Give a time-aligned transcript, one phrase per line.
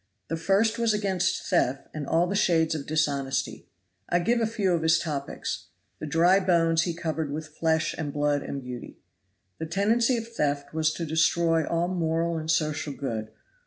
[0.29, 3.67] The first was against theft and all the shades of dishonesty.
[4.09, 5.67] I give a few of his topics.
[5.99, 8.97] The dry bones he covered with flesh and blood and beauty.
[9.59, 13.29] The tendency of theft was to destroy all moral and social good.